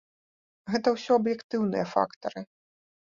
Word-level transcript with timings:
Гэта 0.71 0.87
ўсё 0.95 1.11
аб'ектыўныя 1.21 1.85
фактары. 1.93 2.41